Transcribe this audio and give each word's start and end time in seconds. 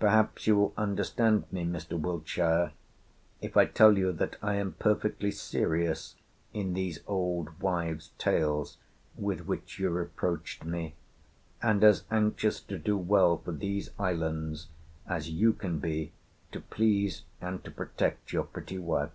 Perhaps 0.00 0.48
you 0.48 0.56
will 0.56 0.74
understand 0.76 1.44
me, 1.52 1.64
Mr. 1.64 1.96
Wiltshire, 1.96 2.72
if 3.40 3.56
I 3.56 3.66
tell 3.66 3.96
you 3.96 4.10
that 4.12 4.34
I 4.42 4.56
am 4.56 4.72
perfectly 4.72 5.30
serious 5.30 6.16
in 6.52 6.74
these 6.74 6.98
old 7.06 7.60
wives' 7.60 8.10
tales 8.18 8.78
with 9.14 9.46
which 9.46 9.78
you 9.78 9.90
reproached 9.90 10.64
me, 10.64 10.96
and 11.62 11.84
as 11.84 12.02
anxious 12.10 12.60
to 12.62 12.78
do 12.80 12.98
well 12.98 13.38
for 13.38 13.52
these 13.52 13.90
islands 13.96 14.66
as 15.06 15.30
you 15.30 15.52
can 15.52 15.78
be 15.78 16.10
to 16.50 16.58
please 16.58 17.22
and 17.40 17.62
to 17.62 17.70
protect 17.70 18.32
your 18.32 18.42
pretty 18.46 18.76
wife. 18.80 19.12